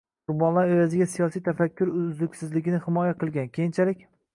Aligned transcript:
qurbonlar 0.29 0.71
evaziga 0.77 1.07
siyosiy 1.11 1.45
tafakkur 1.49 1.95
uzluksizligini 2.01 2.85
himoya 2.89 3.17
qilgan, 3.25 3.57
keyinchalik 3.61 4.07